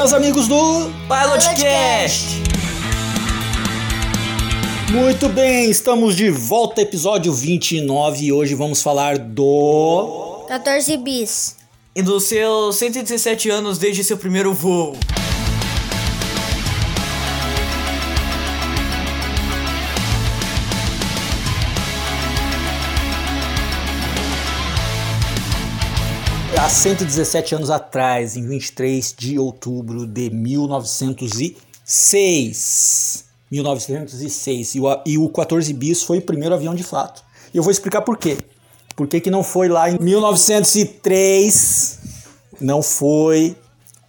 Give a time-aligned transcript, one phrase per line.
[0.00, 2.42] meus amigos do Pilotcast!
[4.90, 11.56] Muito bem, estamos de volta, episódio 29 e hoje vamos falar do 14 bis.
[11.94, 14.96] E dos seus 117 anos desde seu primeiro voo.
[26.60, 33.24] Há 117 anos atrás, em 23 de outubro de 1906.
[33.50, 34.74] 1906.
[34.74, 37.22] E o, e o 14 bis foi o primeiro avião de fato.
[37.54, 38.36] E eu vou explicar por quê.
[38.94, 41.98] Por que, que não foi lá em 1903?
[42.60, 43.56] Não foi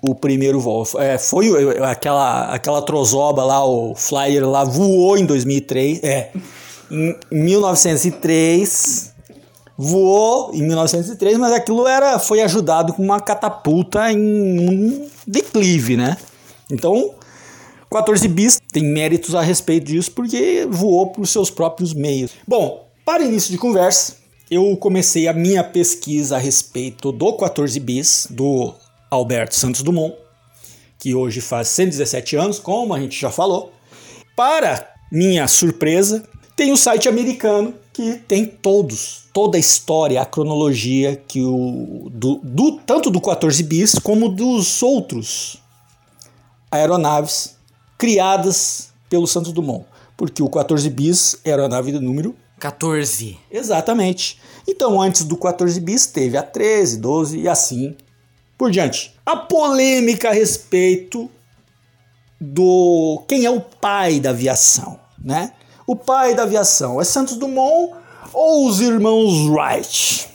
[0.01, 0.85] o primeiro voo.
[0.97, 1.47] É, foi
[1.83, 6.03] aquela, aquela trozoba lá, o Flyer lá, voou em 2003.
[6.03, 6.31] É.
[6.91, 9.10] Em 1903
[9.81, 14.19] voou em 1903, mas aquilo era foi ajudado com uma catapulta em
[14.69, 16.17] um declive, né?
[16.69, 17.15] Então,
[17.89, 22.31] 14 bis tem méritos a respeito disso porque voou por seus próprios meios.
[22.47, 24.17] Bom, para início de conversa,
[24.51, 28.75] eu comecei a minha pesquisa a respeito do 14 bis do
[29.09, 30.15] Alberto Santos Dumont,
[30.99, 33.73] que hoje faz 117 anos, como a gente já falou.
[34.35, 36.23] Para minha surpresa,
[36.55, 42.39] tem o site americano que tem todos, toda a história, a cronologia que o do,
[42.43, 45.61] do, tanto do 14 bis como dos outros
[46.71, 47.57] aeronaves
[47.97, 49.85] criadas pelo Santos Dumont,
[50.15, 53.37] porque o 14 bis é a aeronave do número 14.
[53.49, 54.39] Exatamente.
[54.67, 57.97] Então, antes do 14 bis teve a 13, 12 e assim
[58.57, 59.13] por diante.
[59.25, 61.29] A polêmica a respeito
[62.39, 65.51] do quem é o pai da aviação, né?
[65.91, 67.93] O pai da aviação é Santos Dumont
[68.31, 70.25] ou os irmãos Wright?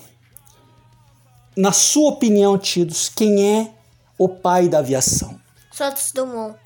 [1.56, 3.70] Na sua opinião, Tidos, quem é
[4.18, 5.40] o pai da aviação?
[5.72, 6.56] Santos Dumont.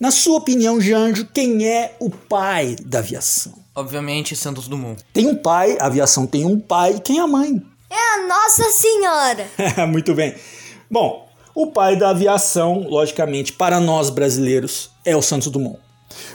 [0.00, 3.52] Na sua opinião, Janjo, quem é o pai da aviação?
[3.72, 5.00] Obviamente, Santos Dumont.
[5.12, 7.64] Tem um pai, a aviação tem um pai, quem é a mãe?
[7.88, 9.46] É a Nossa Senhora.
[9.86, 10.34] Muito bem.
[10.90, 15.78] Bom, o pai da aviação, logicamente, para nós brasileiros, é o Santos Dumont.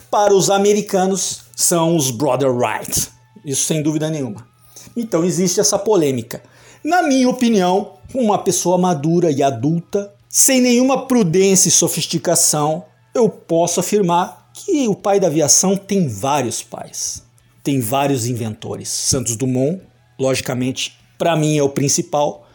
[0.10, 3.10] Para os americanos, são os Brother Wright.
[3.46, 4.48] Isso sem dúvida nenhuma.
[4.96, 6.42] Então existe essa polêmica.
[6.84, 13.80] Na minha opinião, uma pessoa madura e adulta, sem nenhuma prudência e sofisticação, eu posso
[13.80, 17.24] afirmar que o pai da aviação tem vários pais.
[17.64, 18.90] Tem vários inventores.
[18.90, 19.82] Santos Dumont,
[20.20, 22.48] logicamente, para mim é o principal.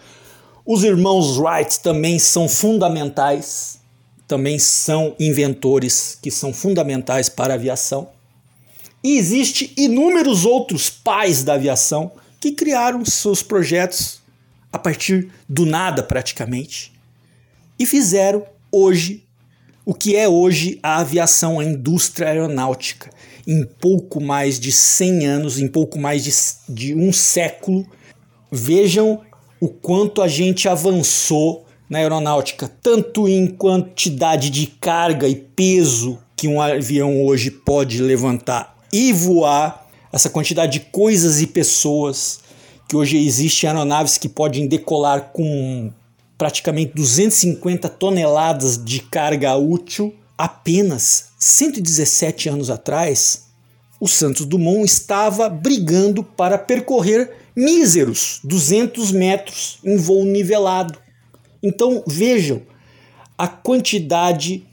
[0.66, 3.80] Os irmãos Wright também são fundamentais,
[4.26, 8.08] também são inventores que são fundamentais para a aviação.
[9.02, 14.20] E existe inúmeros outros pais da aviação que criaram seus projetos
[14.72, 16.92] a partir do nada praticamente
[17.78, 19.24] e fizeram hoje
[19.84, 23.10] o que é hoje a aviação, a indústria aeronáutica.
[23.46, 26.32] Em pouco mais de 100 anos, em pouco mais de,
[26.68, 27.86] de um século,
[28.52, 29.22] vejam
[29.58, 36.46] o quanto a gente avançou na aeronáutica, tanto em quantidade de carga e peso que
[36.46, 42.40] um avião hoje pode levantar e voar, essa quantidade de coisas e pessoas
[42.88, 45.92] que hoje existem aeronaves que podem decolar com
[46.38, 50.14] praticamente 250 toneladas de carga útil.
[50.36, 53.48] Apenas 117 anos atrás,
[54.00, 60.98] o Santos Dumont estava brigando para percorrer míseros 200 metros em voo nivelado.
[61.62, 62.62] Então vejam
[63.36, 64.64] a quantidade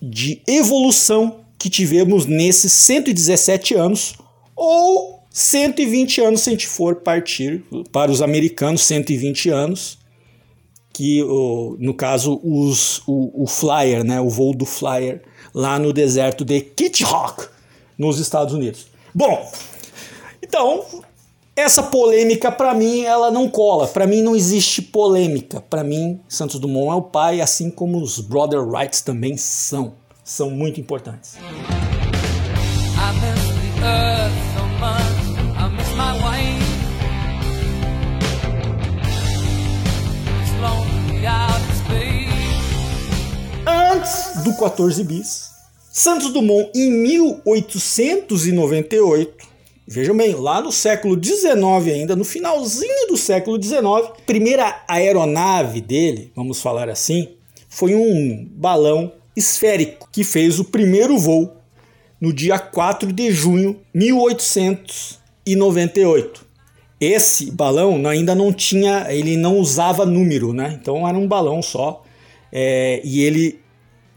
[0.00, 4.16] de evolução que tivemos nesses 117 anos
[4.54, 9.98] ou 120 anos se a gente for partir para os americanos 120 anos
[10.92, 11.22] que
[11.78, 15.22] no caso os, o, o Flyer, né, o voo do Flyer
[15.54, 17.46] lá no deserto de Kitty-Hawk
[17.96, 18.88] nos Estados Unidos.
[19.14, 19.50] Bom,
[20.42, 20.84] então
[21.56, 23.88] essa polêmica para mim ela não cola.
[23.88, 25.62] Para mim não existe polêmica.
[25.62, 30.50] Para mim Santos Dumont é o pai, assim como os Brother Wrights também são são
[30.50, 31.36] muito importantes.
[43.66, 45.50] Antes do 14 bis,
[45.92, 49.54] Santos Dumont em 1898
[49.86, 51.44] Vejam bem, lá no século XIX
[51.92, 53.82] ainda, no finalzinho do século XIX,
[54.24, 57.36] primeira aeronave dele, vamos falar assim,
[57.68, 61.56] foi um balão esférico, que fez o primeiro voo
[62.20, 66.44] no dia 4 de junho de 1898.
[67.00, 70.76] Esse balão ainda não tinha, ele não usava número, né?
[70.80, 72.02] Então era um balão só.
[72.52, 73.60] É, e ele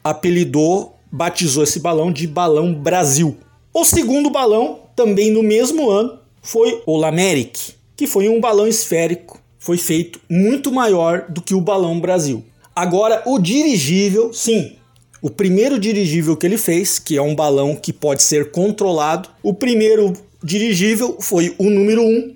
[0.03, 3.37] apelidou, batizou esse balão de Balão Brasil.
[3.73, 9.41] O segundo balão, também no mesmo ano, foi o Lameric, que foi um balão esférico,
[9.59, 12.45] foi feito muito maior do que o Balão Brasil.
[12.75, 14.77] Agora, o dirigível, sim,
[15.21, 19.53] o primeiro dirigível que ele fez, que é um balão que pode ser controlado, o
[19.53, 22.35] primeiro dirigível foi o número 1,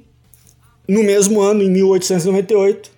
[0.87, 2.91] no mesmo ano, em 1898,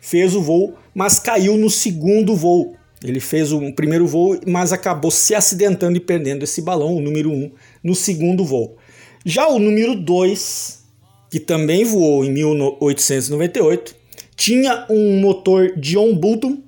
[0.00, 2.74] fez o voo, mas caiu no segundo voo.
[3.04, 7.30] Ele fez o primeiro voo, mas acabou se acidentando e perdendo esse balão, o número
[7.30, 7.50] 1,
[7.84, 8.76] no segundo voo.
[9.24, 10.82] Já o número 2,
[11.30, 13.94] que também voou em 1898,
[14.34, 16.58] tinha um motor John Bolton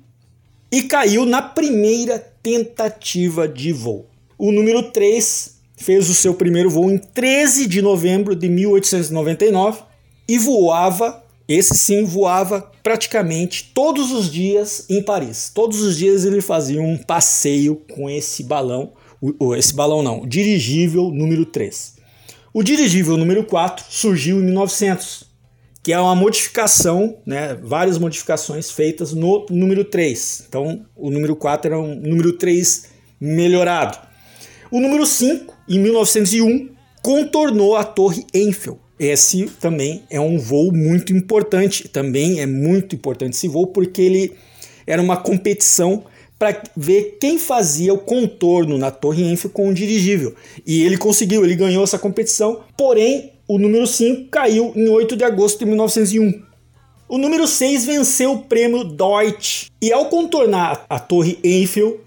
[0.71, 4.05] e caiu na primeira tentativa de voo.
[4.37, 9.81] O número 3 fez o seu primeiro voo em 13 de novembro de 1899
[10.27, 15.49] e voava, esse sim voava praticamente todos os dias em Paris.
[15.53, 18.91] Todos os dias ele fazia um passeio com esse balão,
[19.57, 21.93] esse balão não, dirigível número 3.
[22.53, 25.23] O dirigível número 4 surgiu em 1900,
[25.83, 30.45] que é uma modificação, né, várias modificações feitas no número 3.
[30.47, 32.85] Então, o número 4 era um número 3
[33.19, 33.99] melhorado.
[34.71, 36.69] O número 5, em 1901,
[37.01, 38.79] contornou a Torre Eiffel.
[38.97, 41.89] Esse também é um voo muito importante.
[41.89, 44.33] Também é muito importante esse voo porque ele
[44.87, 46.05] era uma competição
[46.39, 50.33] para ver quem fazia o contorno na Torre Eiffel com o dirigível.
[50.65, 55.23] E ele conseguiu, ele ganhou essa competição, porém o número 5 caiu em 8 de
[55.23, 56.43] agosto de 1901.
[57.09, 62.01] O número 6 venceu o prêmio Deutsch e ao contornar a Torre Eiffel,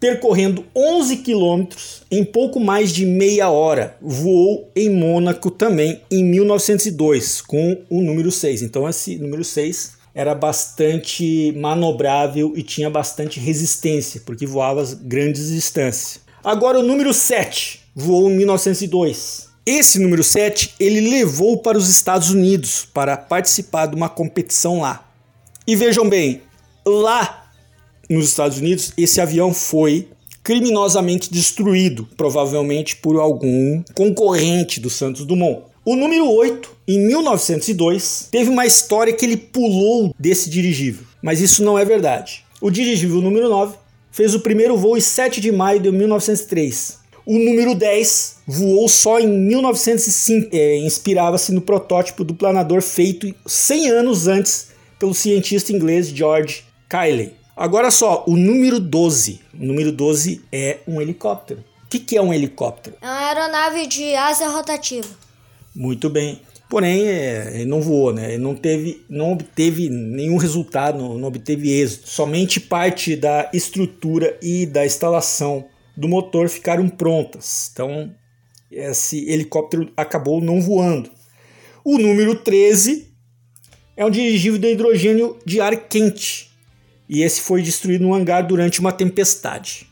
[0.00, 7.40] percorrendo 11 quilômetros em pouco mais de meia hora, voou em Mônaco também em 1902
[7.42, 8.62] com o número 6.
[8.62, 16.20] Então esse número 6 era bastante manobrável e tinha bastante resistência, porque voava grandes distâncias.
[16.42, 19.49] Agora o número 7 voou em 1902.
[19.72, 25.08] Esse número 7 ele levou para os Estados Unidos para participar de uma competição lá.
[25.64, 26.42] E vejam bem,
[26.84, 27.48] lá
[28.08, 30.08] nos Estados Unidos esse avião foi
[30.42, 35.62] criminosamente destruído, provavelmente por algum concorrente do Santos Dumont.
[35.84, 41.62] O número 8, em 1902, teve uma história que ele pulou desse dirigível, mas isso
[41.62, 42.44] não é verdade.
[42.60, 43.76] O dirigível número 9
[44.10, 46.99] fez o primeiro voo em 7 de maio de 1903.
[47.26, 53.90] O número 10 voou só em 1905, é, inspirava-se no protótipo do planador feito 100
[53.90, 57.34] anos antes pelo cientista inglês George Cayley.
[57.56, 59.40] Agora só, o número 12.
[59.54, 61.64] O número 12 é um helicóptero.
[61.84, 62.96] O que, que é um helicóptero?
[63.02, 65.08] É uma aeronave de asa rotativa.
[65.74, 66.40] Muito bem.
[66.70, 68.34] Porém, é, ele não voou, né?
[68.34, 72.08] Ele não teve, não obteve nenhum resultado, não, não obteve êxito.
[72.08, 75.64] Somente parte da estrutura e da instalação
[75.96, 77.70] do motor ficaram prontas.
[77.72, 78.14] Então,
[78.70, 81.10] esse helicóptero acabou não voando.
[81.84, 83.08] O número 13
[83.96, 86.50] é um dirigível de hidrogênio de ar quente.
[87.08, 89.86] E esse foi destruído no hangar durante uma tempestade.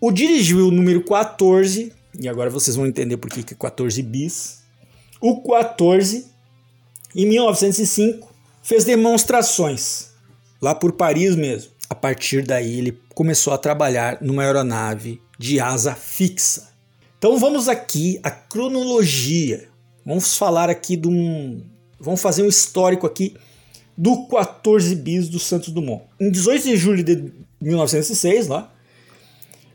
[0.00, 4.62] O dirigível número 14, e agora vocês vão entender por que é 14 bis,
[5.20, 6.26] o 14,
[7.14, 8.32] em 1905,
[8.62, 10.10] fez demonstrações
[10.60, 11.70] lá por Paris mesmo.
[11.88, 16.68] A partir daí, ele começou a trabalhar numa aeronave de asa fixa.
[17.18, 19.68] Então vamos aqui a cronologia.
[20.04, 21.62] Vamos falar aqui de um,
[21.98, 23.34] vamos fazer um histórico aqui
[23.96, 26.04] do 14 bis do Santos Dumont.
[26.20, 28.72] Em 18 de julho de 1906, lá,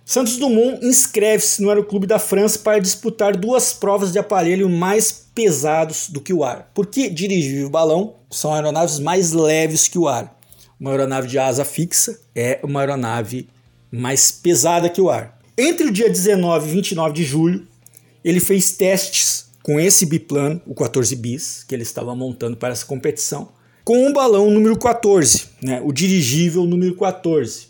[0.05, 6.09] Santos Dumont inscreve-se no Aeroclube da França para disputar duas provas de aparelho mais pesados
[6.09, 6.69] do que o ar.
[6.73, 10.37] Porque dirigível balão são aeronaves mais leves que o ar.
[10.81, 13.47] Uma aeronave de asa fixa é uma aeronave
[13.91, 15.39] mais pesada que o ar.
[15.55, 17.67] Entre o dia 19 e 29 de julho,
[18.25, 22.83] ele fez testes com esse biplano, o 14 bis, que ele estava montando para essa
[22.83, 23.49] competição,
[23.85, 27.67] com o balão número 14, né, o dirigível número 14.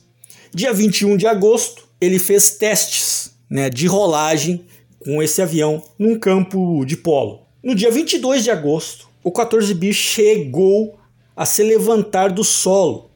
[0.53, 4.63] Dia 21 de agosto, ele fez testes né, de rolagem
[4.99, 7.41] com esse avião num campo de polo.
[7.61, 11.00] No dia 22 de agosto, o 14 bis chegou
[11.35, 13.09] a se levantar do solo.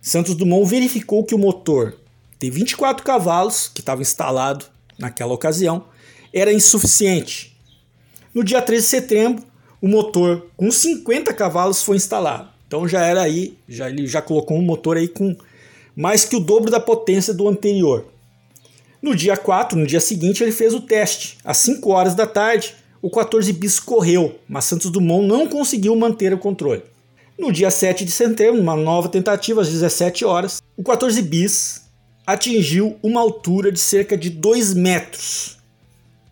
[0.00, 1.96] Santos Dumont verificou que o motor
[2.38, 4.66] de 24 cavalos, que estava instalado
[4.98, 5.84] naquela ocasião,
[6.32, 7.56] era insuficiente.
[8.34, 9.44] No dia 13 de setembro,
[9.80, 12.48] o motor com 50 cavalos foi instalado.
[12.66, 15.36] Então já era aí, já ele já colocou um motor aí com
[15.94, 18.04] mais que o dobro da potência do anterior.
[19.00, 21.38] No dia 4, no dia seguinte, ele fez o teste.
[21.44, 26.34] Às 5 horas da tarde, o 14 bis correu, mas Santos Dumont não conseguiu manter
[26.34, 26.82] o controle.
[27.38, 31.82] No dia 7 de setembro, uma nova tentativa às 17 horas, o 14 bis
[32.26, 35.58] atingiu uma altura de cerca de 2 metros.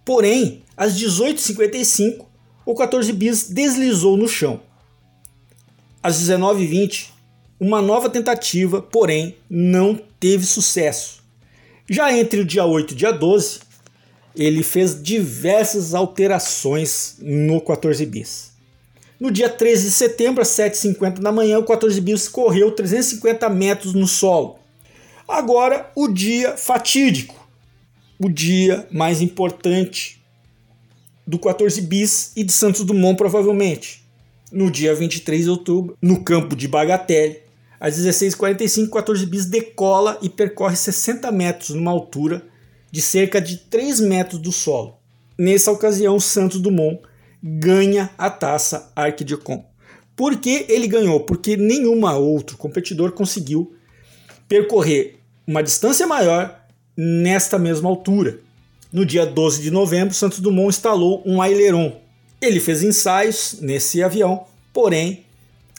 [0.02, 2.24] Porém, às 18h55,
[2.64, 4.60] o 14 bis deslizou no chão.
[6.02, 7.10] Às 19h20,
[7.60, 11.22] uma nova tentativa, porém, não teve sucesso.
[11.88, 13.60] Já entre o dia 8 e o dia 12,
[14.34, 18.53] ele fez diversas alterações no 14 bis.
[19.18, 23.94] No dia 13 de setembro, às 7h50 da manhã, o 14 bis correu 350 metros
[23.94, 24.58] no solo.
[25.26, 27.48] Agora, o dia fatídico,
[28.18, 30.22] o dia mais importante
[31.26, 34.04] do 14 bis e de Santos Dumont, provavelmente.
[34.52, 37.40] No dia 23 de outubro, no campo de Bagatelle,
[37.80, 42.42] às 16h45, 14 bis decola e percorre 60 metros numa altura
[42.90, 44.96] de cerca de 3 metros do solo.
[45.36, 47.00] Nessa ocasião, Santos Dumont
[47.46, 49.62] ganha a taça Arquidiocon.
[50.16, 51.20] Por que ele ganhou?
[51.20, 53.74] Porque nenhum outro competidor conseguiu
[54.48, 56.58] percorrer uma distância maior
[56.96, 58.40] nesta mesma altura.
[58.90, 62.00] No dia 12 de novembro, Santos Dumont instalou um aileron.
[62.40, 65.24] Ele fez ensaios nesse avião, porém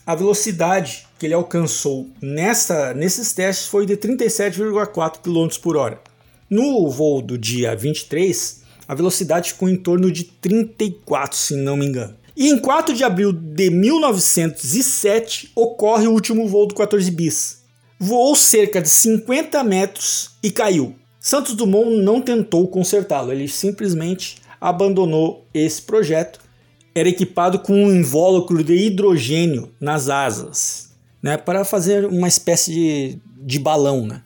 [0.05, 5.99] a velocidade que ele alcançou nessa, nesses testes foi de 37,4 km por hora.
[6.47, 11.85] No voo do dia 23, a velocidade ficou em torno de 34, se não me
[11.85, 12.15] engano.
[12.35, 17.63] E em 4 de abril de 1907 ocorre o último voo do 14 bis.
[17.97, 20.95] Voou cerca de 50 metros e caiu.
[21.19, 26.39] Santos Dumont não tentou consertá-lo, ele simplesmente abandonou esse projeto.
[26.93, 33.19] Era equipado com um invólucro de hidrogênio nas asas, né, para fazer uma espécie de,
[33.41, 34.21] de balão, né?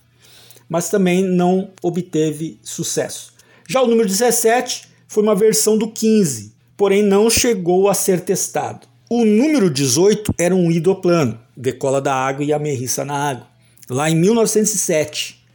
[0.70, 3.34] mas também não obteve sucesso.
[3.72, 8.88] Já o número 17 foi uma versão do 15, porém não chegou a ser testado.
[9.08, 13.46] O número 18 era um hidroplano, decola da água e amerriça na água,
[13.88, 15.46] lá em 1907,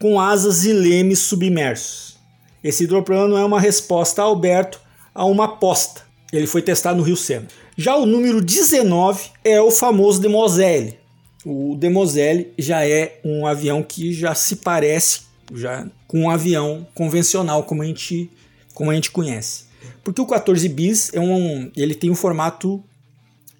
[0.00, 2.18] com asas e lemes submersos.
[2.64, 4.80] Esse hidroplano é uma resposta a Alberto
[5.14, 6.02] a uma aposta.
[6.32, 7.46] Ele foi testado no Rio Sena.
[7.76, 10.98] Já o número 19 é o famoso Demoselle.
[11.46, 17.64] O Demoselle já é um avião que já se parece já com um avião convencional
[17.64, 18.30] como a gente,
[18.74, 19.64] como a gente conhece.
[20.04, 22.82] Porque o 14 bis é um, ele tem um formato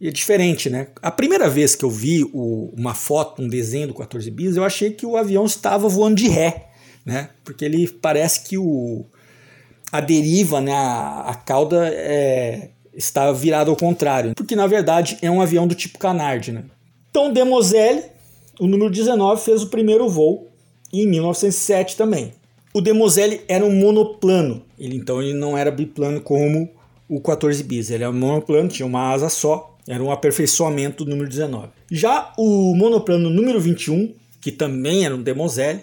[0.01, 0.89] diferente, né?
[1.01, 4.65] A primeira vez que eu vi o, uma foto, um desenho do 14 bis, eu
[4.65, 6.71] achei que o avião estava voando de ré,
[7.05, 7.31] né?
[7.45, 9.05] Porque ele parece que o
[9.93, 15.31] a deriva, né, a, a cauda é, está virada ao contrário, porque na verdade é
[15.31, 16.65] um avião do tipo Canard, né?
[17.11, 18.03] Então Demoselle,
[18.59, 20.52] o número 19, fez o primeiro voo
[20.93, 22.33] em 1907 também.
[22.75, 26.71] O Demoselle era um monoplano, ele então ele não era biplano como
[27.09, 31.11] o 14 bis, ele era um monoplano, tinha uma asa só, era um aperfeiçoamento do
[31.11, 31.69] número 19.
[31.91, 35.81] Já o monoplano número 21, que também era um Demoselle,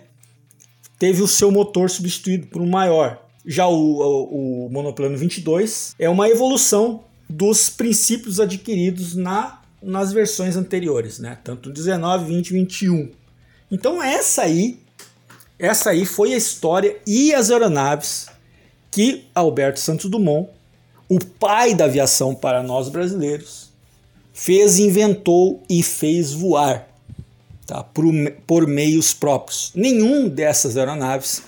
[0.98, 3.24] teve o seu motor substituído por um maior.
[3.46, 10.58] Já o, o, o monoplano 22 é uma evolução dos princípios adquiridos na nas versões
[10.58, 11.38] anteriores, né?
[11.44, 13.10] Tanto 19, 20 21.
[13.72, 14.78] Então essa aí,
[15.60, 18.28] essa aí foi a história e as aeronaves
[18.90, 20.50] que Alberto Santos Dumont,
[21.10, 23.70] o pai da aviação para nós brasileiros,
[24.34, 26.88] fez, inventou e fez voar,
[27.68, 27.84] tá?
[27.84, 28.06] Por,
[28.48, 29.72] por meios próprios.
[29.76, 31.44] Nenhum dessas aeronaves,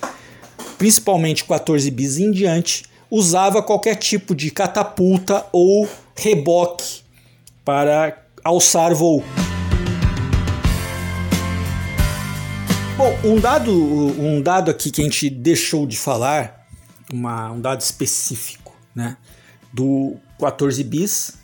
[0.76, 7.00] principalmente 14 bis em diante, usava qualquer tipo de catapulta ou reboque
[7.64, 9.24] para alçar voo.
[12.96, 16.66] Bom, um dado, um dado aqui que a gente deixou de falar,
[17.10, 19.16] uma, um dado específico, né?
[19.72, 21.38] Do 14 bis,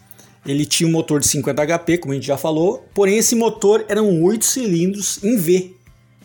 [0.45, 3.85] ele tinha um motor de 50 HP, como a gente já falou, porém esse motor
[3.89, 5.75] eram 8 cilindros em V,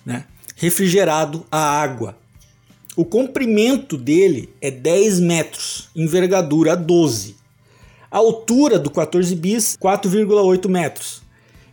[0.06, 0.25] né?
[0.58, 2.18] Refrigerado a água.
[2.96, 7.38] O comprimento dele é 10 metros, envergadura 12.
[8.12, 11.24] A altura do 14 bis, 4,8 metros.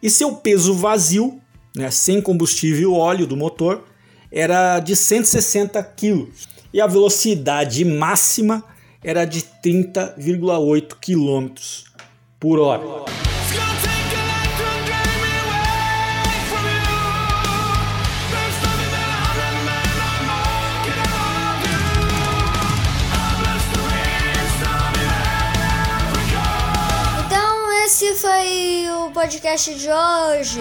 [0.02, 1.39] E seu peso vazio,
[1.74, 3.84] né, sem combustível óleo do motor,
[4.30, 6.28] era de 160 kg.
[6.72, 8.64] E a velocidade máxima
[9.02, 11.54] era de 30,8 km
[12.38, 13.10] por hora.
[27.90, 30.60] esse foi o podcast de hoje.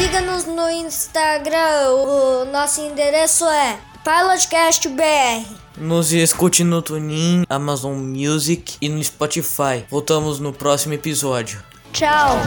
[0.00, 5.44] Siga-nos no Instagram, o nosso endereço é PilotcastBR.
[5.76, 9.84] Nos escute no TuneIn, Amazon Music e no Spotify.
[9.90, 11.62] Voltamos no próximo episódio.
[11.92, 12.38] Tchau.